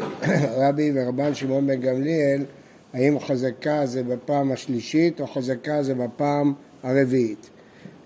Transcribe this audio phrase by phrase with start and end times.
[0.69, 2.45] רבי ורבן שמעון בן גמליאל,
[2.93, 6.53] האם חזקה זה בפעם השלישית או חזקה זה בפעם
[6.83, 7.51] הרביעית.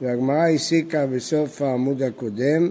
[0.03, 2.71] והגמרא הסיקה בסוף העמוד הקודם,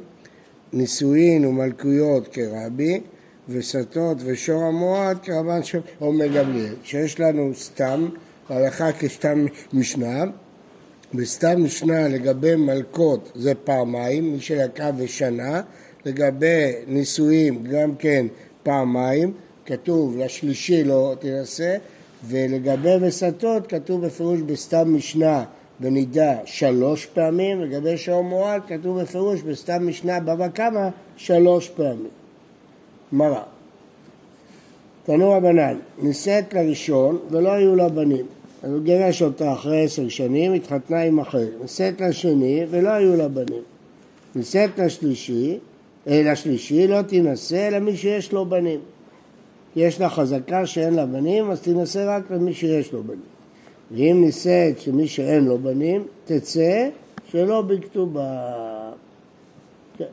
[0.74, 3.02] נישואין ומלכויות כרבי,
[3.50, 8.10] וסטות ושור המועד כרבן שמעון בן גמליאל, שיש לנו סתם,
[8.50, 10.24] הלכה כסתם משנה,
[11.14, 15.62] בסתם משנה לגבי מלקות זה פעמיים, מי שלקה בשנה,
[16.06, 18.26] לגבי נישואים גם כן
[18.64, 19.34] פעמיים,
[19.66, 21.78] כתוב לשלישי לא תנסה,
[22.28, 25.44] ולגבי וסתות כתוב בפירוש בסתם משנה
[25.80, 32.10] בנידה שלוש פעמים, לגבי שעון מועד כתוב בפירוש בסתם משנה בבא קמא שלוש פעמים.
[33.12, 33.44] מראה.
[35.06, 38.26] תנו רבנן, נישאת לראשון ולא היו לה בנים.
[38.64, 41.46] אז הוא גירש אותה אחרי עשר שנים, התחתנה עם אחר.
[41.62, 43.62] נישאת לשני ולא היו לה בנים.
[44.36, 45.58] נישאת לשלישי,
[46.08, 48.80] אה, לשלישי לא תינשא אלא מי שיש לו בנים.
[49.76, 53.22] יש לה חזקה שאין לה בנים, אז תינשא רק למי שיש לו בנים.
[53.92, 56.90] ואם נישאת שמי שאין לו בנים, תצא
[57.32, 58.52] שלא בכתובה.
[59.98, 60.06] כן.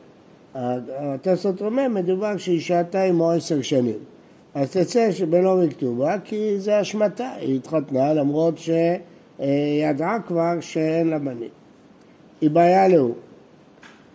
[0.53, 4.14] התוספות אומר, מדובר שהיא שעתיים או עשר שנים.
[4.55, 11.49] אז תצא שבלא מכתובה, כי זה השמטה, היא התחתנה למרות שידעה כבר שאין לה בנים.
[12.41, 13.11] היא בעיה לו,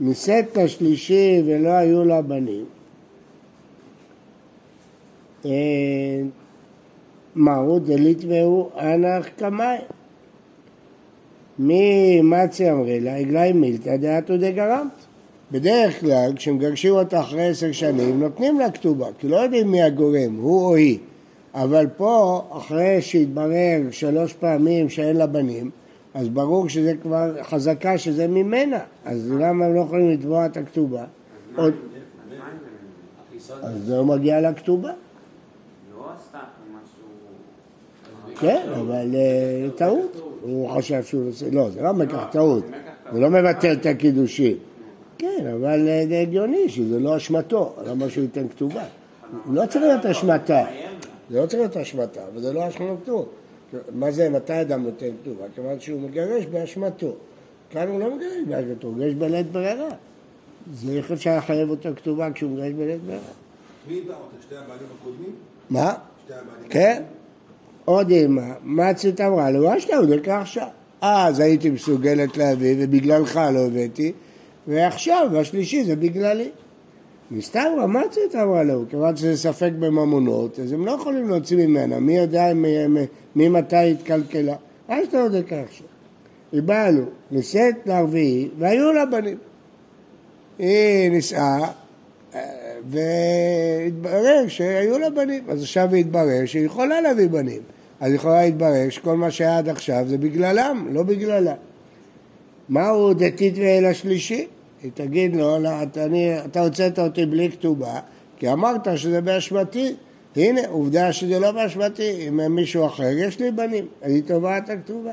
[0.01, 2.65] נישאת לשלישי ולא היו לה בנים.
[5.45, 5.51] אה,
[7.35, 7.81] מהו
[8.29, 9.79] והוא אנח קמאי.
[11.59, 15.10] מי מצי אמרי לה, עגלי מילתא דעתו דגרמת.
[15.53, 20.37] בדרך כלל, כשמגרשים אותה אחרי עשר שנים, נותנים לה כתובה, כי לא יודעים מי הגורם,
[20.37, 20.99] הוא או היא.
[21.55, 25.71] אבל פה, אחרי שהתברר שלוש פעמים שאין לה בנים,
[26.15, 31.05] אז ברור שזה כבר חזקה שזה ממנה, אז למה הם לא יכולים לתבוע את הכתובה?
[31.57, 31.75] עוד...
[33.63, 34.93] אז זה לא מגיע לכתובה.
[38.41, 40.23] כן, אבל אה, טעות.
[40.43, 41.31] הוא חשב שהוא.
[41.53, 42.65] לא, זה לא מקח טעות.
[43.11, 44.57] הוא לא מבטל את הקידושים.
[45.21, 48.85] כן, אבל אה, זה הגיוני שזה לא אשמתו, למה שהוא ייתן כתובה?
[49.51, 50.65] לא צריך להיות אשמתה.
[51.31, 53.27] זה לא צריך להיות אשמתה, וזה לא אשמתו.
[53.95, 55.45] מה זה, מתי אדם נותן כתובה?
[55.55, 57.15] כיוון שהוא מגרש באשמתו.
[57.71, 59.89] כאן הוא לא מגרש באשמתו, הוא מגרש בלית ברירה.
[60.73, 63.21] זה איך אפשר לחייב אותו כתובה כשהוא מגרש בלית ברירה.
[63.89, 64.43] מי ידע אותה?
[64.43, 65.33] שתי הבעלים הקודמים?
[65.71, 65.95] מה?
[66.71, 67.03] כן.
[67.85, 70.69] עוד אימה, מצית אמרה לו, אשתה, הוא דקה עכשיו.
[71.01, 74.13] אז הייתי מסוגלת להביא, ובגללך לא הבאתי,
[74.71, 76.49] ועכשיו, והשלישי זה בגללי.
[77.31, 82.17] מסתם רמצת אמרה לו, כיוון שזה ספק בממונות, אז הם לא יכולים להוציא ממנה, מי
[82.17, 82.53] יודע
[83.37, 84.55] ממתי התקלקלה.
[84.89, 85.83] אז אתה יודע כך.
[86.53, 89.37] היא באה לו, נישאת לרביעי, והיו לה בנים.
[90.59, 91.71] היא נישאה,
[92.87, 95.45] והתברר שהיו לה בנים.
[95.49, 97.63] אז עכשיו התברר שהיא יכולה להביא בנים.
[98.01, 101.55] אז יכולה להתברר שכל מה שהיה עד עכשיו זה בגללם, לא בגללה.
[102.69, 104.47] מהו דתית ואל השלישי?
[104.83, 108.01] היא תגיד לו, לא, אני, אתה הוצאת אותי בלי כתובה,
[108.37, 109.95] כי אמרת שזה באשמתי.
[110.37, 115.13] הנה, עובדה שזה לא באשמתי, אם מישהו אחר, יש לי בנים, אני תובעת הכתובה.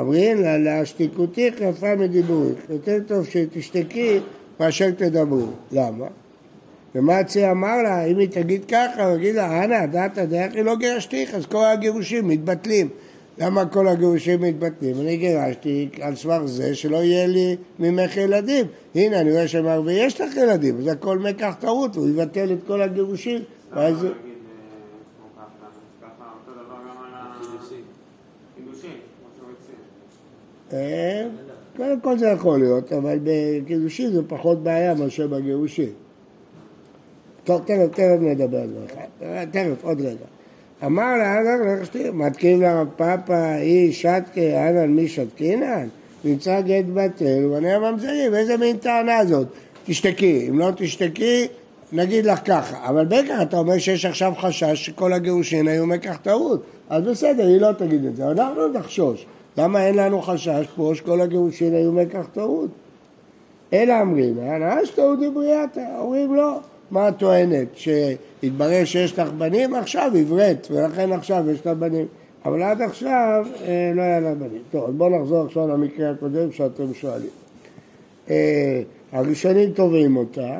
[0.00, 4.18] אמרין לה, להשתיקותיך יפה מדיבורך, יותר טוב שתשתקי
[4.60, 5.46] מאשר תדברו.
[5.72, 6.06] למה?
[6.94, 11.34] ומצי אמר לה, אם היא תגיד ככה, הוא יגיד לה, אנא, דעת דרכי לא גירשתיך,
[11.34, 12.88] אז כל הגירושים מתבטלים.
[13.38, 15.00] למה כל הגירושים מתבטלים?
[15.00, 18.66] אני גירשתי על סמך זה שלא יהיה לי ממך ילדים.
[18.94, 22.82] הנה, אני רואה שאמר, ויש לך ילדים, אז הכל מקח טעות, הוא יבטל את כל
[22.82, 23.42] הגירושים.
[23.72, 24.06] ואז...
[30.72, 31.26] אה,
[31.76, 35.88] קודם כל זה יכול להיות, אבל בקידושין זה פחות בעיה מאשר בגירושים.
[37.44, 39.44] טוב, תכף, תכף נדבר על זה.
[39.52, 40.24] תכף, עוד רגע.
[40.84, 45.88] אמר לה, לך שתהיה, מתקין לרב פאפא, היא שתקה, אנן מי שתקינן?
[46.24, 49.46] נמצא גט בטל ובניה ממזרים, איזה מין טענה זאת?
[49.86, 51.46] תשתקי, אם לא תשתקי,
[51.92, 52.88] נגיד לך ככה.
[52.88, 56.62] אבל בטח אתה אומר שיש עכשיו חשש שכל הגירושין היו מקח טעות.
[56.90, 59.26] אז בסדר, היא לא תגיד את זה, אנחנו נחשוש.
[59.56, 62.70] למה אין לנו חשש פה שכל הגירושין היו מקח טעות?
[63.72, 66.58] אלא אמרים, הנאה שטעות דבריאתה, אומרים לא.
[66.90, 67.68] מה את טוענת?
[67.74, 69.74] שהתברר שיש לך בנים?
[69.74, 72.06] עכשיו עברת, ולכן עכשיו יש לה בנים.
[72.44, 74.62] אבל עד עכשיו אה, לא היה לה בנים.
[74.70, 77.30] טוב, בואו נחזור עכשיו למקרה הקודם שאתם שואלים.
[78.30, 80.58] אה, הראשונים תובעים אותה,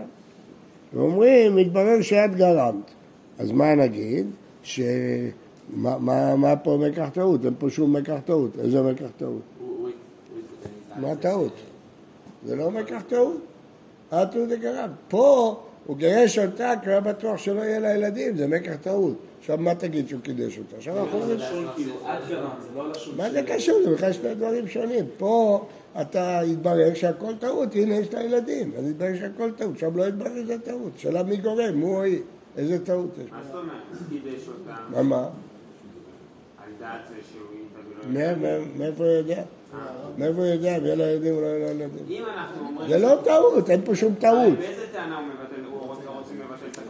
[0.94, 2.90] ואומרים, מתברר שאת גרמת.
[3.38, 4.26] אז מה נגיד?
[4.62, 4.80] ש...
[5.70, 7.44] מה, מה, מה פה מקח טעות?
[7.44, 8.50] אין פה שום מקח טעות.
[8.58, 9.42] איזה מקח טעות?
[11.00, 11.52] מה טעות?
[12.46, 13.40] זה לא כך טעות.
[14.12, 14.88] אל תראו דגרם.
[15.08, 15.56] פה
[15.86, 19.16] הוא גירש אותה כי הוא היה בטוח שלא יהיה לה ילדים, זה מקח טעות.
[19.38, 20.76] עכשיו מה תגיד שהוא קידש אותה?
[20.76, 21.38] עכשיו אנחנו אומרים...
[21.76, 21.94] כאילו,
[22.74, 22.92] לא.
[23.16, 23.82] מה זה קשור?
[23.84, 25.04] זה בכלל שני דברים שונים.
[25.16, 25.66] פה
[26.00, 30.34] אתה התברר שהכל טעות, הנה יש לה ילדים, אז התברר שהכל טעות, שם לא התברר
[30.34, 30.92] שזה טעות.
[30.96, 32.20] שאלה מי גורם, הוא או היא,
[32.56, 33.30] איזה טעות יש.
[33.30, 33.76] מה זאת אומרת?
[34.08, 35.28] קידש אותה מה מה?
[38.76, 39.42] מאיפה הוא יודע?
[40.18, 40.76] מאיפה הוא יודע?
[40.76, 42.24] אם יהיה לה ילדים או לא יהיה לה ילדים?
[42.88, 44.58] זה לא טעות, אין פה שום טעות.
[44.58, 45.55] באיזה טענה הוא מבטל?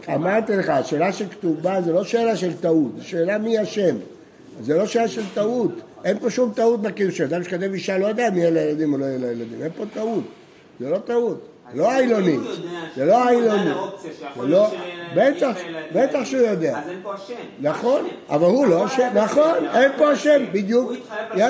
[0.07, 0.15] הכתובה?
[0.29, 3.95] אמרתי לך, השאלה של כתובה זה לא שאלה של טעות, זה שאלה מי אשם.
[4.61, 5.71] זה לא שאלה של טעות.
[6.05, 7.21] אין פה שום טעות בקידוש.
[7.21, 9.61] אדם שכתב אישה לא יודע אם יהיה לה ילדים או לא יהיה לה ילדים.
[9.63, 10.23] אין פה טעות.
[10.79, 11.47] זה לא טעות.
[11.73, 12.39] לא העילונית.
[12.95, 13.73] זה לא העילונית.
[14.37, 15.57] זה לא- שיהיה לה- בטח,
[15.95, 16.77] בטח שהוא יודע.
[16.79, 17.33] אז אין פה אשם.
[17.61, 18.07] נכון.
[18.29, 20.45] אבל הוא לא אשם, נכון, אין פה אשם.
[20.51, 20.91] בדיוק.
[21.35, 21.49] יפה,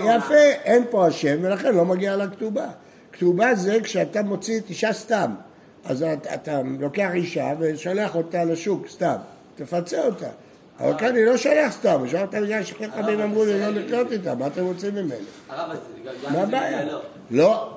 [0.00, 0.34] בזה יפה,
[0.64, 2.66] אין פה אשם, ולכן לא מגיע לה כתובה.
[3.12, 5.30] כתובה זה כשאתה מוציא את אישה סתם.
[5.84, 9.16] אז אתה, אתה לוקח אישה ושולח אותה לשוק סתם,
[9.54, 10.28] תפצה אותה.
[10.80, 14.34] אבל כאן אני לא שולח סתם, שולח אותה בגלל שחכמים אמרו לי לא לקנות איתה,
[14.34, 14.96] מה אתם רוצים?
[15.48, 15.76] הרב,
[16.24, 16.98] גם מה הבעיה?
[17.30, 17.76] לא?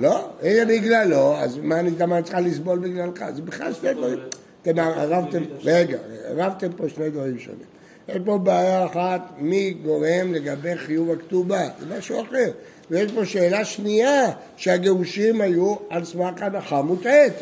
[0.00, 3.24] לא, אם בגללו, אז מה אני גם צריכה לסבול בגללך?
[3.34, 4.18] זה בכלל שני דברים.
[4.62, 7.66] אתם ערבתם, רגע, ערבתם פה שני דברים שונים.
[8.08, 12.50] יש פה בעיה אחת, מי גורם לגבי חיוב הכתובה, זה משהו אחר.
[12.90, 17.32] ויש פה שאלה שנייה, שהגירושים היו על סמך הנחה מוטעית.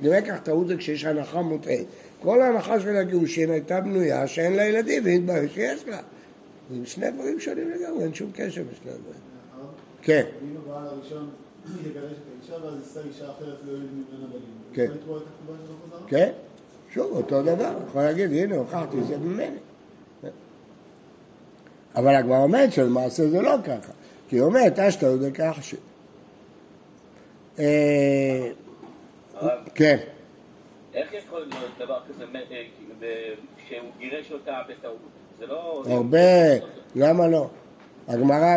[0.00, 1.86] נראה כך טעות זה כשיש הנחה מוטעית.
[2.20, 5.98] כל ההנחה של הגירושים הייתה בנויה שאין לה ילדים, והתברר שיש לה.
[6.70, 9.20] זה שני דברים שונים לגמרי, אין שום קשר בשני הדברים.
[10.02, 10.24] כן.
[10.40, 11.30] ואם הבעל הראשון
[11.86, 14.40] יגרש את האישה ואז יישא אישה אחרת לא יולד ממנה בנים.
[14.72, 14.84] כן.
[14.84, 15.14] את?
[16.06, 16.30] כן,
[16.90, 19.56] שוב, אותו דבר, יכול להגיד, הנה, הוכחתי, זה ממני.
[21.96, 23.92] אבל הגמרא אומרת שלמעשה זה לא ככה,
[24.28, 25.74] כי היא אומרת, אשתא הוא דקח ש...
[27.58, 28.50] אה,
[29.74, 29.98] כן,
[30.94, 32.62] איך יכול להיות דבר כזה אה,
[33.00, 33.34] ב-
[33.68, 34.96] שהוא גירש אותה בטעות?
[35.38, 35.84] זה לא...
[35.86, 36.18] הרבה,
[36.94, 37.48] למה לא?
[38.08, 38.56] הגמרא,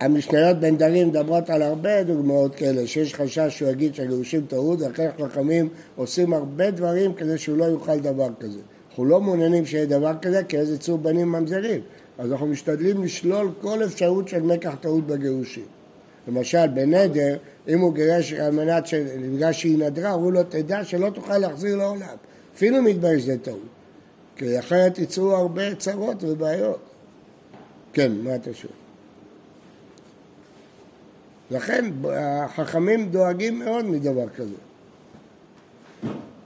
[0.00, 5.08] המשניות בין דרים מדברות על הרבה דוגמאות כאלה, שיש חשש שהוא יגיד שהגירושים טעות, ולכן
[5.22, 8.60] חכמים עושים הרבה דברים כדי שהוא לא יוכל דבר כזה.
[8.90, 11.80] אנחנו לא מעוניינים שיהיה דבר כזה, כי אז יצאו בנים ממזרים.
[12.18, 15.64] אז אנחנו משתדלים לשלול כל אפשרות של מקח טעות בגירושים.
[16.28, 17.36] למשל, בנדר,
[17.68, 18.94] אם הוא גירש על מנת, ש...
[18.94, 22.16] בגלל שהיא נדרה, אמרו לו, תדע שלא תוכל להחזיר לעולם.
[22.54, 23.58] אפילו אם יתברר שזה טעות.
[24.36, 26.80] כי אחרת יצאו הרבה צרות ובעיות.
[27.92, 28.72] כן, מה אתה שואל?
[31.50, 31.84] לכן
[32.14, 34.54] החכמים דואגים מאוד מדבר כזה.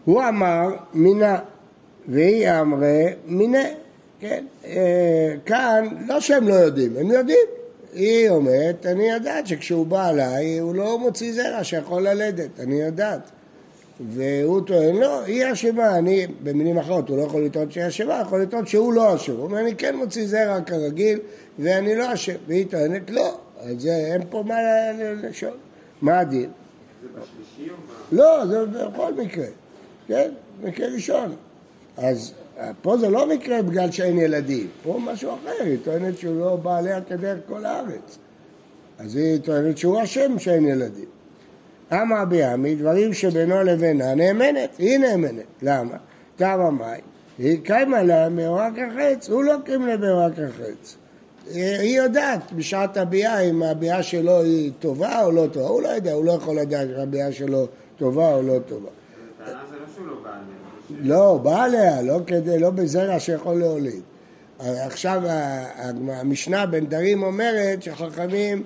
[0.05, 1.39] הוא אמר מינה,
[2.09, 3.65] והיא אמרה מינה,
[4.21, 4.45] כן?
[4.65, 7.47] אה, כאן, לא שהם לא יודעים, הם יודעים.
[7.93, 13.31] היא אומרת, אני יודעת שכשהוא בא אליי, הוא לא מוציא זרע שיכול ללדת, אני יודעת.
[14.01, 18.43] והוא טוען, לא, היא אשמה, אני, במילים אחרות, הוא לא יכול לטעון שהיא אשמה, יכול
[18.43, 19.33] לטעון שהוא לא אשם.
[19.33, 21.19] הוא אומר, אני כן מוציא זרע כרגיל,
[21.59, 22.35] ואני לא אשם.
[22.47, 24.55] והיא טוענת, לא, אז זה, אין פה מה
[25.23, 25.57] לשאול.
[26.03, 26.51] מה הדין?
[27.03, 28.15] זה בשלישי או ב...
[28.15, 29.47] לא, זה בכל מקרה,
[30.09, 30.31] כן?
[30.63, 31.37] מקרה ראשון.
[31.97, 36.41] אז אה, פה זה לא מקרה בגלל שאין ילדים, פה משהו אחר, היא טוענת שהוא
[36.41, 38.19] לא בא עליה כדרך כל הארץ.
[38.99, 41.05] אז היא טוענת שהוא אשם שאין ילדים.
[41.93, 45.45] אמר ביעמי, דברים שבינו לבינה נאמנת, היא נאמנת.
[45.63, 45.97] למה?
[46.37, 47.01] תמה מאי,
[47.39, 50.97] היא קיימה לה מאורע כחץ, הוא לא מאורע כחץ.
[51.55, 55.89] היא היא יודעת בשעת הביאה אם הביאה שלו היא טובה או לא טובה, הוא לא
[55.89, 58.89] יודע, הוא לא יכול לדעת אם הביאה שלו טובה או לא טובה.
[59.43, 60.57] הטענה זה לא שהוא לא בא עליה.
[61.01, 64.03] לא, בא עליה, לא כדי, לא בזרע שיכול להוליד.
[64.59, 65.23] עכשיו
[66.09, 68.63] המשנה בנדרים אומרת שחכמים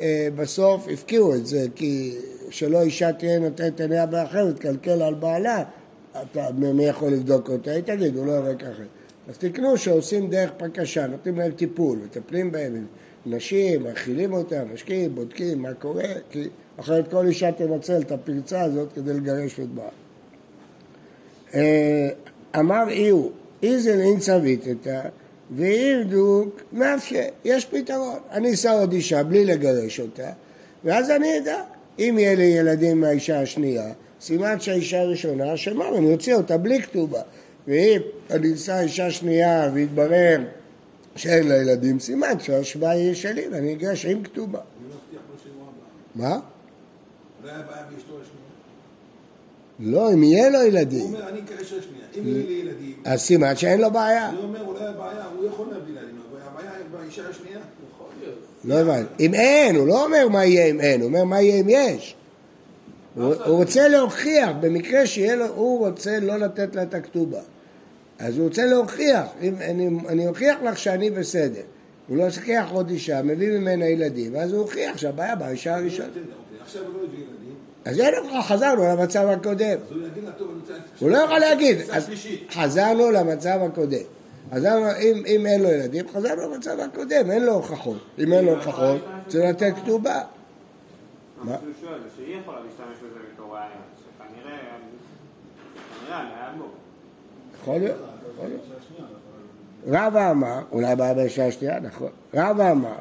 [0.00, 2.14] אה, בסוף הפקיעו את זה, כי
[2.50, 5.62] שלא אישה תהיה נותנת עיניה באחרת, תקלקל על בעלה,
[6.22, 7.70] אתה, מי יכול לבדוק אותה?
[7.70, 8.82] היא תגיד, הוא לא יראה ככה.
[9.28, 12.86] אז תקנו שעושים דרך פקשה, נותנים להם טיפול, מטפלים בהם,
[13.26, 18.92] נשים, מאכילים אותם, משקיעים, בודקים מה קורה, כי אחרת כל אישה תנצל את הפרצה הזאת
[18.92, 20.09] כדי לגרש את בעלה.
[21.54, 22.08] אה,
[22.58, 23.30] אמר איהו,
[23.62, 25.00] איזל אין צוויתתא,
[25.56, 28.18] ואירדוק נפשי, יש פתרון.
[28.30, 30.30] אני אשא עוד אישה בלי לגרש אותה,
[30.84, 31.62] ואז אני אדע.
[31.98, 37.20] אם יהיה לי ילדים מהאישה השנייה, סימן שהאישה הראשונה אשמה, ואני אוציא אותה בלי כתובה.
[37.68, 40.40] ואם אני אשא אישה שנייה ויתברר
[41.16, 44.58] שאין לה ילדים, סימן שהאשמה היא שלי ואני אגרש עם כתובה.
[44.58, 44.96] אני לא.
[46.14, 46.40] מה?
[47.44, 48.39] לא היה בעיה באשתו השנייה.
[49.80, 52.04] לא, אם יהיה לו הוא ילדים, אומר, אני אקרש השנייה.
[52.18, 54.28] אם יהיה לי ילדים, אז סימן שאין לו בעיה.
[54.28, 57.58] אני אומר, אולי הבעיה, הוא יכול להביא לילדים, אבל הבעיה היא באישה השנייה.
[58.64, 59.26] לא הבנתי.
[59.26, 62.14] אם אין, הוא לא אומר מה יהיה אם אין, הוא אומר מה יהיה אם יש.
[63.14, 67.40] הוא הוא רוצה להוכיח, במקרה שיהיה לו, הוא רוצה לא לתת לה את הכתובה.
[68.18, 71.62] אז הוא רוצה להוכיח, אם, אני, אני אוכיח לך שאני בסדר.
[72.08, 76.08] הוא לא לוקח עוד אישה, מביא ממנה ילדים, ואז הוא הוכיח שהבעיה באישה הראשונה.
[76.08, 76.22] אוקיי,
[76.62, 77.39] עכשיו הוא לא הביא ילדים,
[77.84, 79.78] אז אין לך, חזרנו למצב הקודם.
[79.78, 82.10] אז הוא לא יכול להגיד, אז.
[82.50, 84.04] חזרנו למצב הקודם.
[84.54, 87.98] חזרנו, אם, אם אין לו ילדים, חזרנו למצב הקודם, אין לו הוכחות.
[88.18, 90.22] אם אין לו הוכחות, צריך לתת כתובה.
[91.42, 91.50] מה?
[91.50, 93.68] מה שהוא שואל זה שהיא יכולה להשתמש בזה בתור ראייה,
[93.98, 94.58] שכנראה,
[96.00, 96.64] כנראה, היה בו.
[97.60, 97.96] יכול להיות,
[98.34, 98.62] יכול להיות.
[99.86, 102.08] רבא אמר, אולי באה באישה השנייה, נכון.
[102.34, 102.94] רבא אמר,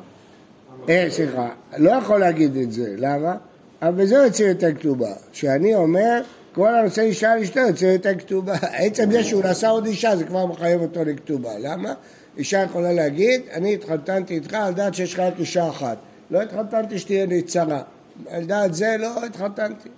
[0.89, 3.35] אה, סליחה, לא יכול להגיד את זה, למה?
[3.81, 5.13] אבל בזה יוצא יותר כתובה.
[5.31, 6.21] שאני אומר,
[6.53, 8.53] כל הנושא אישה על אשתו יוצא יותר כתובה.
[8.83, 11.51] עצם זה שהוא נשא עוד אישה, זה כבר מחייב אותו לכתובה.
[11.59, 11.93] למה?
[12.37, 15.97] אישה יכולה להגיד, אני התחתנתי איתך על דעת שיש לך רק אישה אחת.
[16.31, 17.81] לא התחתנתי שתהיה לי צרה.
[18.29, 19.89] על דעת זה לא התחתנתי.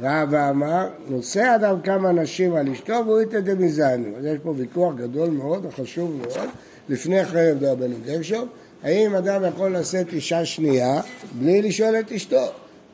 [0.00, 4.16] רבא אמר, נושא אדם כמה נשים על אשתו והוא איתא דמיזנו.
[4.18, 6.48] אז יש פה ויכוח גדול מאוד וחשוב מאוד,
[6.88, 8.48] לפני חרב דרבנו גרשום,
[8.82, 11.00] האם אדם יכול לשאת אישה שנייה
[11.38, 12.46] בלי לשאול את אשתו?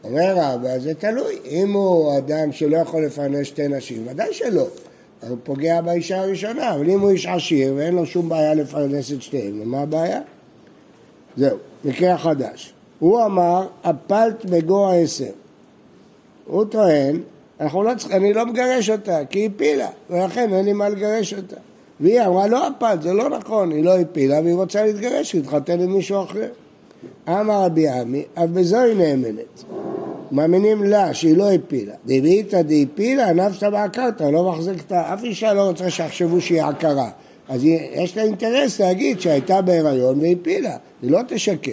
[0.07, 1.39] אומר רבא, זה תלוי.
[1.45, 4.67] אם הוא אדם שלא יכול לפרנס שתי נשים, ודאי שלא.
[5.29, 9.23] הוא פוגע באישה הראשונה, אבל אם הוא איש עשיר ואין לו שום בעיה לפרנס את
[9.23, 10.21] שתיהן, מה הבעיה?
[11.37, 12.73] זהו, מקרה חדש.
[12.99, 15.33] הוא אמר, הפלת בגו העשר.
[16.47, 17.21] הוא טוען,
[17.61, 21.57] לא צריכים, אני לא מגרש אותה, כי היא הפילה, ולכן אין לי מה לגרש אותה.
[22.01, 25.93] והיא אמרה, לא הפלת, זה לא נכון, היא לא הפילה והיא רוצה להתגרש, להתחתן עם
[25.93, 26.49] מישהו אחר.
[27.29, 29.65] אמר רבי עמי, אף בזו היא נאמנת.
[30.33, 31.95] מאמינים לה שהיא לא הפילה.
[32.07, 35.15] דביתא דהפילה, נפשא בעקרתא, לא מחזיקתא.
[35.15, 37.11] אף אישה לא רוצה שיחשבו שהיא עקרה.
[37.49, 37.65] אז
[37.95, 41.73] יש לה אינטרס להגיד שהייתה בהיריון והפילה, היא לא תשקר.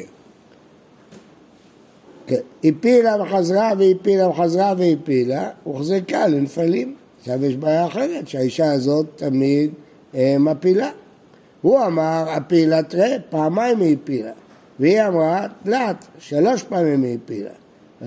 [2.28, 6.96] כן, הפילה וחזרה והפילה וחזרה והפילה, הוחזקה לנפלים.
[7.20, 9.72] עכשיו יש בעיה אחרת, שהאישה הזאת תמיד
[10.16, 10.90] אה, מפילה.
[11.62, 14.32] הוא אמר, הפילה תראה, פעמיים היא הפילה.
[14.80, 17.50] והיא אמרה, תלת, שלוש פעמים היא הפילה.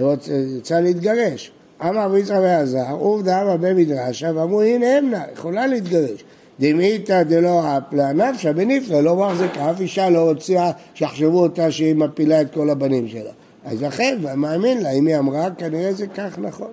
[0.01, 1.53] רוצה- להתגרש.
[1.83, 6.25] אמר יצחק ועזר, עובדה רבי מדרשה, ואמרו, הנה המנה, יכולה להתגרש.
[6.61, 12.41] דמיתא דלא אפלה נפשא בנפלא, לא מחזיקה, אף אישה לא רוצה שיחשבו אותה שהיא מפילה
[12.41, 13.31] את כל הבנים שלה.
[13.65, 16.73] אז לכן, ומאמין לה, אם היא אמרה, כנראה זה כך נכון.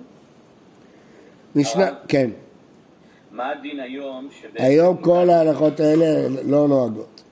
[1.56, 1.88] משנה?
[2.08, 2.30] כן.
[3.32, 4.64] מה הדין היום שבעצם...
[4.64, 7.22] היום כל ההלכות האלה לא נוהגות.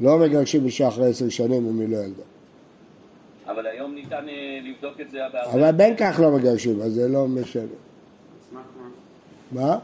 [0.00, 2.22] לא מגרשים אישה אחרי עשר שנים אם היא לא ילדה.
[3.46, 5.52] אבל היום ניתן אה, לבדוק את זה בהרבה...
[5.52, 7.62] אבל בין כך לא מגרשים, אז זה לא משנה.
[9.52, 9.78] מה?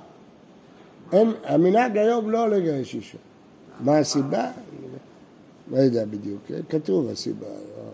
[1.13, 3.19] אין, המנהג היום לא לגרש אישה.
[3.81, 4.51] מה הסיבה?
[5.71, 7.91] לא יודע בדיוק, כתוב הסיבה, לא,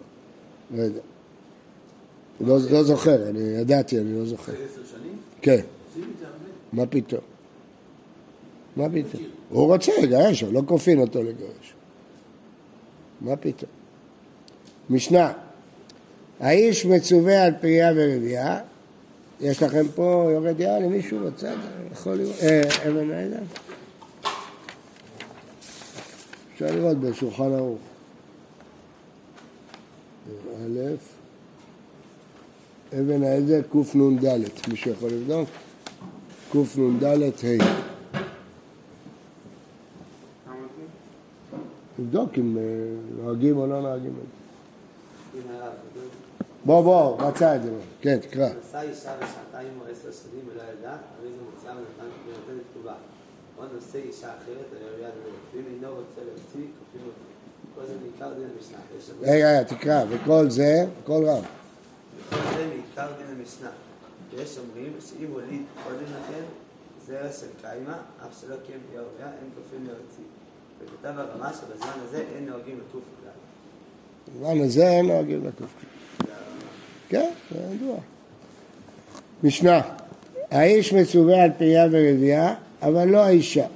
[0.76, 1.00] לא יודע.
[2.40, 4.52] לא, לא זוכר, אני ידעתי, אני לא זוכר.
[4.52, 5.18] אחרי עשר שנים?
[5.42, 5.61] כן.
[6.73, 7.20] מה פתאום?
[8.76, 9.23] מה פתאום?
[9.49, 11.75] הוא רוצה לגרש, לא כופין אותו לגרש.
[13.20, 13.70] מה פתאום?
[14.90, 15.32] משנה,
[16.40, 18.60] האיש מצווה על פרייה ורבייה,
[19.40, 21.56] יש לכם פה יורד יד למישהו בצד?
[21.92, 22.36] יכול לראות?
[22.42, 23.38] אה, אבן העדה?
[26.54, 27.78] אפשר לראות בשולחן ערוך.
[30.56, 30.80] א',
[33.00, 34.38] אבן העזר קנ"ד,
[34.68, 35.48] מישהו יכול לבדוק?
[36.52, 37.86] קנ"ד ה'.
[41.96, 42.62] תבדוק אם אה,
[43.16, 44.45] נוהגים או לא נוהגים את זה.
[46.64, 47.70] בוא, בוא, מצא את זה.
[48.00, 48.46] כן, תקרא.
[48.46, 52.94] נשא אישה בשעתיים או עשר שנים ולא ידע, הרי זה מוצא ונותן כתובה.
[53.58, 55.32] או נושא אישה אחרת, הרי יד ולא.
[55.54, 57.26] ואם אינו רוצה להוציא, כופים אותו.
[57.74, 58.78] כל זה מעיקר דין המשנה.
[59.20, 60.04] רגע, רגע, תקרא.
[60.08, 61.44] וכל זה, כל רב.
[62.28, 63.70] וכל זה מעיקר דין המשנה.
[64.30, 66.44] ויש אומרים שאם הוליד קודם לכן,
[67.06, 70.24] זרע של קיימא, אף שלא קיים ביהוריה, אין כופים להוציא.
[70.78, 73.25] וכתב הרמה שבזמן הזה אין נוהגים כלל.
[74.35, 75.75] במובן הזה אין נוהגים לקוף.
[77.09, 77.97] כן, זה ידוע.
[79.45, 79.80] משנה,
[80.50, 83.66] האיש מצווה על פריה ורבייה, אבל לא האישה.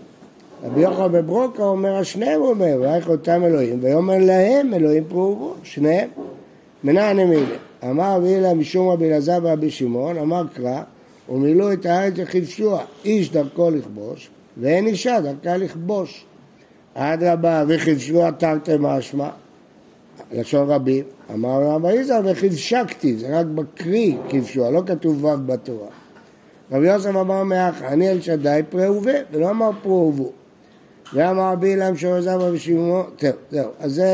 [0.65, 6.09] רבי יוחנן בברוקה אומר, השניהם אומר, ואיך אותם אלוהים, ויאמר להם אלוהים פרובו, שניהם.
[6.85, 7.57] מנענה מילה.
[7.91, 10.83] אמר רבי אלה משום רבי אלעזר ורבי שמעון, אמר קרא,
[11.29, 16.25] ומילאו את הארץ לכבשוה, איש דרכו לכבוש, ואין אישה דרכה לכבוש.
[16.95, 19.29] אדרבה וכבשוה תרתי משמע,
[20.33, 25.89] לשון רבים, אמר רב יזהר וכבשקתי, זה רק בקרי כבשוה, לא כתוב ו' בתורה.
[26.73, 30.33] רבי יוסף אמר מאח, אני אל שדי פרה ורבה, ולא אמר פרו ורבו.
[31.15, 34.07] ואמר רבי אילם שעוזב רבי שמעון, זהו, זהו, אז זה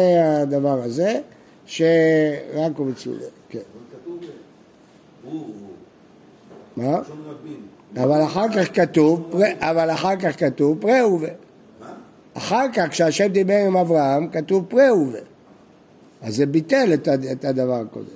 [0.43, 1.21] הדבר הזה,
[1.67, 3.59] שרק הוא מצולם, כן.
[6.77, 6.99] מה?
[7.97, 10.85] אבל אחר כך כתוב, אבל אחר כך כתוב.
[10.85, 11.27] מה?
[12.35, 15.19] אחר כך, כשהשם דיבר עם אברהם, כתוב פרה ורבה.
[16.23, 18.07] אז זה ביטל את הד- את הדבר הקודם.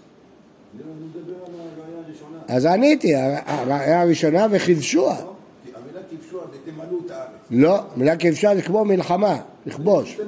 [2.49, 5.16] אז עניתי, הר- הראייה הראשונה וחידשוה.
[5.21, 5.33] לא?
[5.75, 7.28] המילה כבשוה ותמלאו את הארץ.
[7.50, 10.21] לא, מילה כבשה זה כמו מלחמה, לכבוש.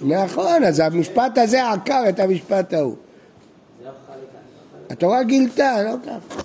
[0.00, 2.94] נכון, אז המשפט הזה עקר את המשפט ההוא.
[3.82, 3.88] זה.
[4.90, 6.42] התורה גילתה, לא ככה.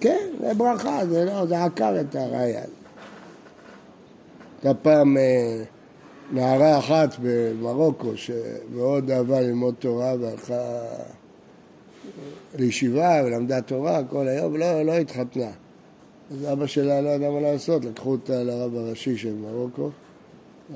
[0.00, 2.62] כן, זה ברכה, זה לא, זה עקר את הראייה.
[4.62, 5.62] הייתה פעם אה,
[6.34, 10.80] נערה אחת במרוקו שמאוד אהבה ללמוד תורה והלכה
[12.58, 15.50] לישיבה ולמדה תורה כל היום ולא לא התחתנה.
[16.30, 19.90] אז אבא שלה לא ידע מה לעשות, לקחו אותה לרב הראשי של מרוקו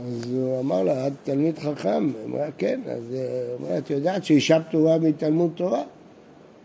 [0.00, 2.10] אז הוא אמר לה, את תלמיד חכם?
[2.18, 2.80] היא אמרה, כן.
[2.86, 3.20] אז היא
[3.60, 5.82] אמרה, את יודעת שאישה פטורה מתלמוד תורה?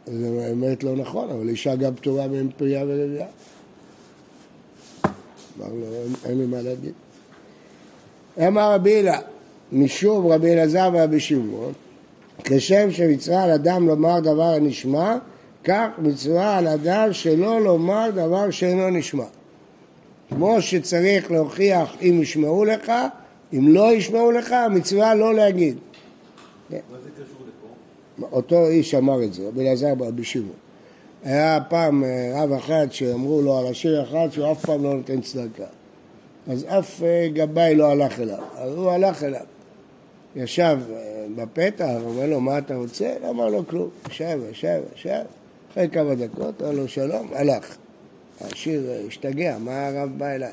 [0.07, 3.27] אז היא אומרת, לא נכון, אבל אישה גם פטורה בין פרייה ורבייה.
[5.05, 6.93] אמר לו, "אין- אין לי מה להגיד.
[8.37, 9.19] אמר רבי הילה,
[9.71, 11.73] משום רבי אלעזר ורבי שמעון,
[12.43, 15.17] כשם שמצווה על אדם לומר דבר הנשמע,
[15.63, 19.25] כך מצווה על אדם שלא לומר דבר שאינו נשמע.
[20.29, 22.91] כמו שצריך להוכיח אם ישמעו לך,
[23.53, 25.77] אם לא ישמעו לך, המצווה לא להגיד.
[26.69, 27.41] מה זה קשור
[28.19, 28.27] לפה?
[28.31, 30.63] אותו איש אמר את זה, רבי אלעזר ברבי שמעון.
[31.23, 35.21] היה פעם אה, רב אחד שאמרו לו על עשיר אחד שהוא אף פעם לא נותן
[35.21, 35.65] צדקה.
[36.47, 39.45] אז אף אה, גבאי לא הלך אליו, אז הוא הלך אליו.
[40.35, 43.13] ישב אה, בפתח, אומר לו, מה אתה רוצה?
[43.21, 43.89] לא אמר לו כלום.
[44.09, 45.21] ישב, ישב, ישב.
[45.71, 47.77] אחרי כמה דקות, אמר לו שלום, הלך.
[48.41, 50.51] העשיר אה, השתגע, מה הרב בא אליי?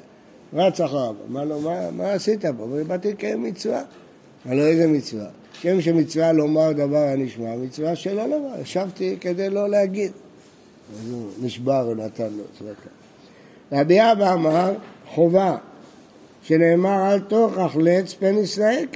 [0.55, 2.49] רץ אחריו, אמר לו, מה, מה עשית פה?
[2.49, 3.83] הוא אומר, באתי לקיים מצווה.
[4.47, 5.27] אמר לו, איזה מצווה?
[5.53, 10.13] שם שמצווה לומר דבר הנשמע, מצווה שלא לומר, ישבתי כדי לא להגיד.
[10.93, 12.91] אז הוא נשבר, הוא נתן לו צדקה.
[13.73, 14.73] רבי אבא אמר,
[15.09, 15.57] חובה,
[16.43, 18.89] שנאמר אל תוכח לעץ פן ישראלך,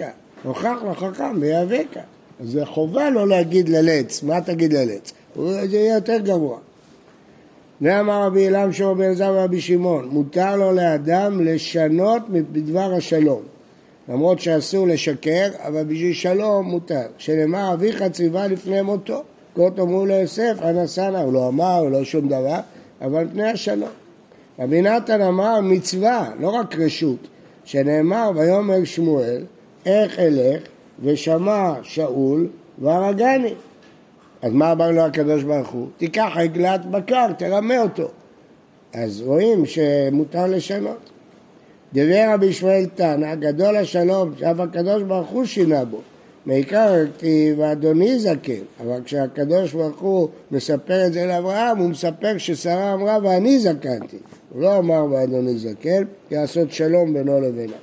[0.42, 2.00] הוכח לחכם ויאבקה.
[2.40, 5.12] אז זה חובה לא להגיד ללץ, מה תגיד ללץ?
[5.36, 6.58] זה יהיה יותר גרוע.
[7.80, 13.42] ואמר רבי אילם שור בן אלעזר ורבי שמעון, מותר לו לאדם לשנות בדבר השלום.
[14.08, 17.06] למרות שאסור לשקר, אבל בשביל שלום מותר.
[17.18, 19.22] שנאמר אביך ציווה לפני מותו.
[19.56, 22.60] כה תאמרו ליוסף, אנא סנא, הוא לא אמר, הוא לא שום דבר,
[23.00, 23.88] אבל פני השלום.
[24.58, 27.28] רבי נתן אמר מצווה, לא רק רשות,
[27.64, 29.44] שנאמר ויאמר שמואל,
[29.86, 30.62] איך אלך
[31.02, 32.48] ושמע שאול
[32.78, 33.54] והרגני.
[34.42, 35.88] אז מה אמר לו הקדוש ברוך הוא?
[35.96, 38.08] תיקח עגלת בקר, תרמה אותו.
[38.92, 41.10] אז רואים שמותר לשנות.
[41.92, 46.00] דיבר רבי ישמעאל תנא, גדול השלום, שאף הקדוש ברוך הוא שינה בו.
[46.46, 52.94] מעיקר כתיב אדוני זקן, אבל כשהקדוש ברוך הוא מספר את זה לאברהם, הוא מספר ששרה
[52.94, 54.16] אמרה ואני זקנתי.
[54.54, 57.76] הוא לא אמר ואדוני זקן, כי לעשות שלום בינו לבינה.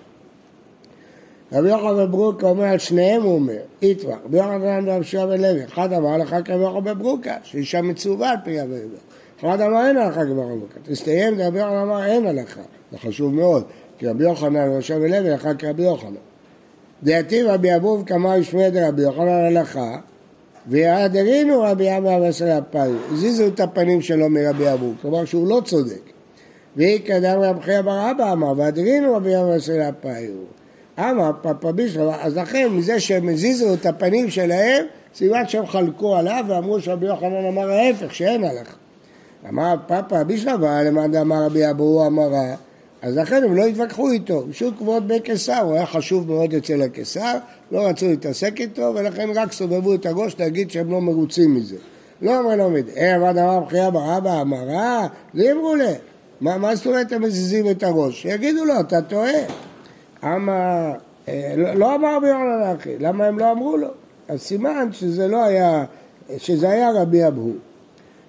[1.52, 5.64] רבי יוחנן בברוקה אומר על שניהם הוא אומר, איתבח, רבי יוחנן ורבי שמעון בן לוי,
[5.66, 8.98] אחד אמר לך כרבי יוחנן בברוקה, שאישה מצווה על פי רבי יוחנן.
[9.40, 10.80] אחד אמר אין הלכה כרבי יוחנן בברוקה.
[10.84, 12.62] תסתיים, רבי יוחנן אמר אין הלכה.
[12.92, 13.64] זה חשוב מאוד,
[13.98, 16.16] כי רבי יוחנן ורבי שמעון בן לוי הלכה כרבי יוחנן.
[17.04, 19.98] דעתי רבי אבוב כמה ישמע דרבי יוחנן הלכה,
[20.68, 23.00] ויעדרינו רבי אבא ועשרה הפעמים.
[23.12, 26.11] הזיזו את הפנים שלו מרבי אבוב, כלומר שהוא לא צודק.
[26.76, 30.46] והיא קדם רבי חייא בר אבא אמר, והדרינו רבי אבא ועשרה הפעמים.
[31.00, 36.46] אמר פפא בישלמה, אז לכן מזה שהם הזיזו את הפנים שלהם, סימן שהם חלקו עליו
[36.48, 38.76] ואמרו שרבי יוחנן אמר ההפך, שאין הלכה.
[39.50, 42.56] אמר פפא בישלמה, למען אמר רבי אבו אמרה,
[43.02, 44.74] אז לכן הם לא התווכחו איתו, פשוט
[45.08, 47.38] בן קיסר, הוא היה חשוב מאוד אצל הקיסר,
[47.72, 51.76] לא רצו להתעסק איתו, ולכן רק סובבו את הראש להגיד שהם לא מרוצים מזה.
[52.22, 56.11] לא אומר לא מדי, אה, אמר בחייה ברבא אמרה, זה אמרו להם.
[56.42, 58.22] מה, מה זאת אומרת הם מזיזים את הראש?
[58.22, 59.32] שיגידו לו, אתה טועה.
[60.24, 60.92] אמה,
[61.28, 63.88] אה, לא, לא אמר רבי יוחנן אחי, למה הם לא אמרו לו?
[64.28, 65.86] אז סימן שזה לא היה,
[66.38, 67.52] שזה היה רבי אבהו.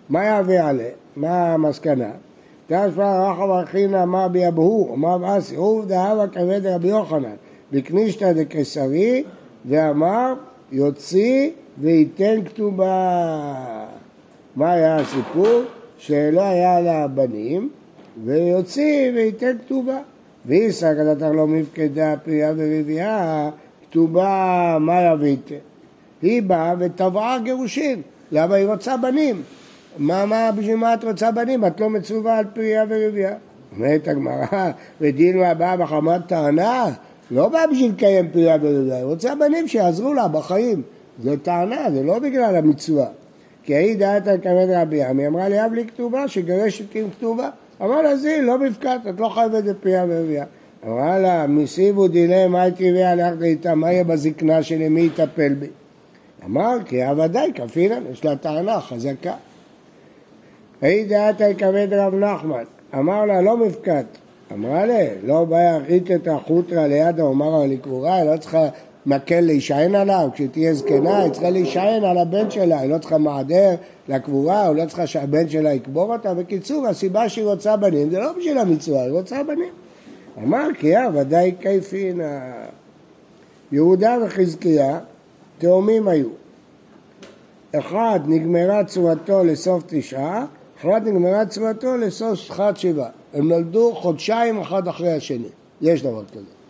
[0.08, 0.90] מה יהווה עליה?
[1.16, 2.10] מה המסקנה?
[2.66, 7.34] תשמע רחב אחינה אמר בי אבהו, אמר באסי, עוב דהבה כבד רבי יוחנן,
[7.72, 9.24] בקנישתא דקסרי,
[9.68, 10.34] ואמר
[10.72, 13.54] יוציא וייתן כתובה.
[14.56, 15.62] מה היה הסיפור?
[15.98, 17.70] שלא היה לה בנים,
[18.24, 19.98] ויוציא וייתן כתובה.
[20.46, 23.50] ואיסא כדתך לא מפקדה פרייה ורבייה,
[23.90, 25.54] כתובה מאיה וייתן.
[26.22, 28.02] היא באה ותבעה גירושין.
[28.32, 29.42] למה היא רוצה בנים?
[29.98, 31.64] מה, מה, בשביל מה את רוצה בנים?
[31.64, 33.34] את לא מצווה על פרייה ורבייה.
[33.76, 34.70] אומרת הגמרא,
[35.00, 36.84] ודילמה באה בחמת טענה,
[37.30, 40.82] לא באה בשביל לקיים פרייה ורבייה, היא רוצה בנים שיעזרו לה בחיים.
[41.22, 43.06] זו טענה, זה לא בגלל המצווה.
[43.62, 47.50] כי היא דעת על כבד רבי עמי, אמרה לי, אב לי כתובה, שגרשת עם כתובה.
[47.82, 50.44] אמר לה, זי, לא מפקד, את לא חייבת בפרייה ורבייה.
[50.86, 55.66] אמרה לה, מסיבו דילי, מה הביא הלכת איתה, מה יהיה בזקנה שלי, מי יטפל בי?
[56.44, 59.34] אמר, כי ודאי, כפינן, יש לה טענה חזקה.
[60.80, 62.64] היי דעתה כבד רב נחמן,
[62.94, 64.04] אמר לה, לא מפקד.
[64.52, 68.68] אמרה לה, לא בעיה, אחית את החוטרה ליד האומרה לקבורה, היא לא צריכה
[69.06, 73.74] מקל להישען עליו, כשתהיה זקנה היא צריכה להישען על הבן שלה, היא לא צריכה מעדר
[74.08, 76.34] לקבורה, היא לא צריכה שהבן שלה יקבור אותה.
[76.34, 79.72] בקיצור, הסיבה שהיא רוצה בנים זה לא בשביל המצווה, היא רוצה בנים.
[80.38, 82.40] אמר יא ודאי קייפינה.
[83.72, 84.98] יהודה וחזקיה
[85.58, 86.28] תאומים היו.
[87.78, 90.46] אחד נגמרה צורתו לסוף תשעה,
[90.80, 93.08] אחד נגמרה צורתו לסוף שכת שבעה.
[93.34, 95.48] הם נולדו חודשיים אחד אחרי השני,
[95.80, 96.61] יש דבר כזה.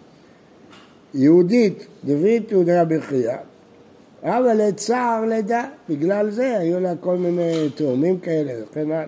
[1.14, 3.37] יהודית, דוד ודרבי חייא,
[4.22, 9.07] אבל לצער לידה, בגלל זה היו לה כל מיני תאומים כאלה וכן הלאה.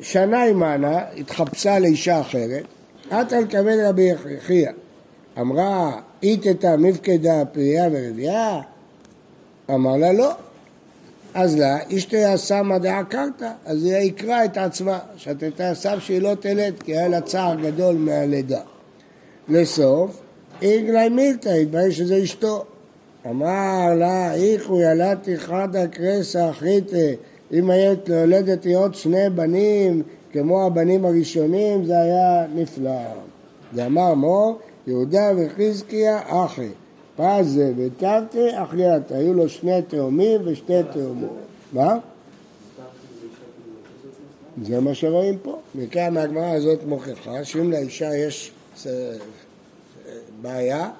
[0.00, 2.64] שנה עמנה, התחפשה לאישה אחרת,
[3.08, 4.70] את על כבד רבי חייא.
[5.40, 8.60] אמרה, איתתה מפקדה פריה ורבייה?
[9.70, 10.32] אמר לה לא.
[11.34, 16.34] אז לה, אשתיה שמה דעה קרתא, אז היא יקרה את עצמה, שתתה סם שהיא לא
[16.40, 18.60] תלד, כי היה לה צער גדול מהלידה.
[19.48, 20.20] לסוף,
[20.62, 22.64] איגלי מילתא, התברר שזה אשתו.
[23.30, 27.12] אמר לה, איכו ילדתי חדא קרסא אחריתא,
[27.52, 30.02] אם היית יולדת לי עוד שני בנים
[30.32, 33.00] כמו הבנים הראשונים, זה היה נפלא.
[33.74, 36.68] ואמר מור, יהודה וחזקיה אחי.
[37.16, 41.36] פזה וטבתי אחריית, היו לו שני תאומים ושתי תאומות.
[41.72, 41.98] מה?
[44.62, 45.58] זה מה שרואים פה.
[45.74, 48.52] מכאן מהגמרא הזאת מוכיחה שאם לאישה יש
[48.86, 49.16] אה,
[50.42, 50.90] בעיה,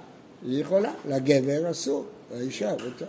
[0.42, 3.06] היא יכולה, לגבר אסור, לאישה מותר.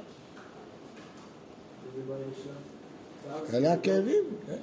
[3.50, 4.24] היה לה כאבים.
[4.48, 4.54] כן.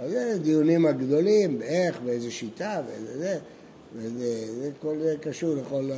[0.00, 3.38] אז זה דיונים הגדולים, איך, באיזה שיטה, ואיזה זה,
[3.96, 5.90] וזה זה כל זה קשור לכל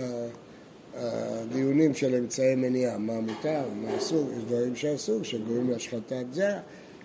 [0.95, 6.59] הדיונים של אמצעי מניעה, מה מותר, מה אסור, יש דברים שאסור, שגורמים להשחתת זרע,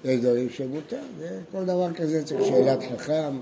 [0.06, 3.40] יש דברים שמותר, וכל דבר כזה צריך שאלת חכם,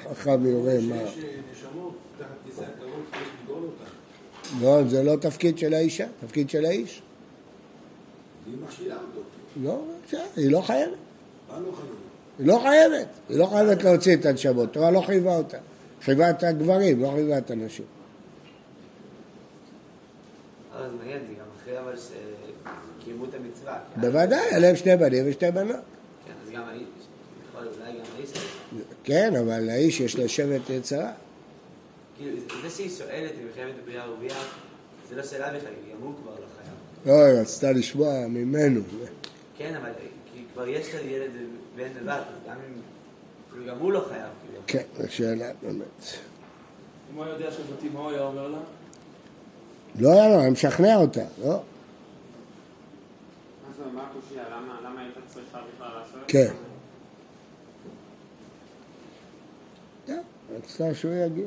[0.00, 0.96] חכם יורה מה...
[0.96, 1.18] יש
[1.52, 4.64] נשמות תחת כיסא הכבוד צריך לגאול אותן.
[4.64, 7.02] לא, זה לא תפקיד של האישה, תפקיד של האיש.
[8.46, 9.20] היא מכשילה אותו.
[9.62, 9.80] לא,
[10.36, 10.92] היא לא חייבת.
[11.48, 11.90] מה לא חייב?
[12.38, 15.58] היא לא חייבת, היא לא חייבת להוציא את הנשמות, תורה לא חייבה אותה.
[16.02, 17.84] חייבה את הגברים, לא חייבה את הנשים.
[20.72, 23.78] אבל זה מעניין, זה גם אחרי אבל שקיימו את המצווה.
[23.94, 25.76] כי- בוודאי, היה להם שני בנים ושתי בנות.
[26.26, 26.82] כן, אז גם האיש,
[27.48, 28.30] יכול להיות, אולי גם האיש,
[29.06, 31.12] כן, אבל לאיש יש לה שבט יצרה.
[32.16, 34.36] כאילו, זה שהיא שואלת אם היא חייבת בבריאה רבייה,
[35.08, 36.74] זה לא שאלה בכלל, גם הוא כבר לא חייב.
[37.06, 38.80] לא, היא רצתה לשמוע ממנו.
[39.58, 39.90] כן, אבל
[40.32, 41.30] כי כבר יש לה ילד
[41.76, 42.80] בן ובת, אז גם אם...
[43.52, 44.62] כאילו, גם הוא לא חייב, כאילו.
[44.66, 46.02] כן, זו שאלה באמת.
[47.10, 48.58] אם הוא היה יודע שזאתי, מה הוא היה אומר לה?
[49.98, 51.50] לא היה לו, היה משכנע אותה, לא?
[51.50, 51.58] מה
[53.76, 54.44] זה, מה הקושייה?
[54.48, 56.20] למה למה היית צריכה בכלל לעשות?
[56.28, 56.52] כן.
[60.06, 60.20] כן,
[60.56, 61.46] רצתה שהוא יגיד.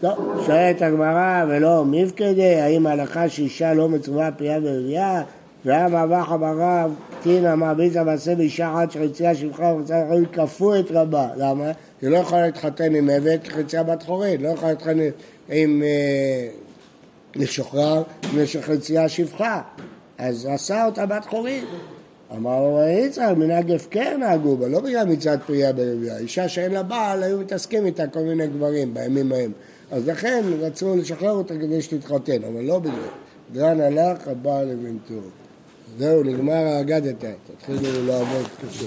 [0.00, 5.22] טוב, שואלת הגמרא, ולא מפקדי, האם ההלכה שאישה לא מצווה פיה ורבייה?
[5.64, 11.28] והיה מאבק אמריו, קטין המעביד המעשה באישה עד שחצייה שבחה ומצא יכולים כפו את רבה.
[11.36, 11.64] למה?
[12.02, 14.98] היא לא יכולה להתחתן עם עבד כחצייה בת חורין, לא יכולה להתחתן
[15.48, 16.48] עם אה,
[17.36, 18.02] משוחרר
[18.34, 19.62] במשך חצייה שפחה.
[20.18, 21.64] אז עשה אותה בת חורין.
[22.32, 26.18] אמר לו יצחק, מנהג הפקר נהגו בה, לא בגלל מצוות פרייה ברבייה.
[26.18, 29.52] אישה שאין לה בעל, היו מתעסקים איתה כל מיני גברים בימים ההם.
[29.90, 32.94] אז לכן רצו לשחרר אותה כדי שתתחתן, אבל לא בגלל.
[33.52, 35.28] דרן הלך, הבעל לבנתו.
[35.98, 38.86] זהו, נגמר האגדתא, תתחילו לעבוד קשה.